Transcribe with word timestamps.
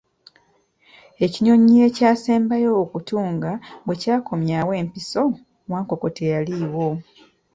Ekinnyonyi 1.25 1.75
ekyasembayo 1.87 2.71
okutuunga 2.83 3.51
bwe 3.85 3.95
kyakomyawo 4.01 4.71
empiso, 4.81 5.23
Wankoko 5.71 6.07
teyaliiwo. 6.17 6.87